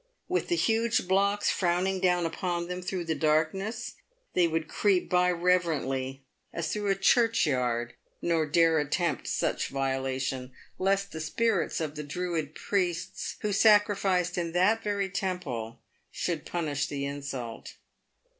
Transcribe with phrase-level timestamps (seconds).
[0.27, 3.93] With the huge blocks frowning down upon them through the darkness,
[4.33, 10.53] they would creep by reverently as through a church yard, nor dare attempt such violation,
[10.79, 15.77] lest the spirits of the Druid priests, who sacrificed in that very temple,
[16.09, 17.75] should punish the insult.